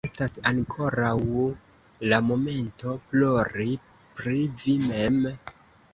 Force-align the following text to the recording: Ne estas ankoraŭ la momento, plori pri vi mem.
Ne 0.03 0.07
estas 0.09 0.31
ankoraŭ 0.51 1.11
la 2.13 2.19
momento, 2.31 2.97
plori 3.11 3.71
pri 4.21 4.43
vi 4.65 4.79
mem. 4.91 5.25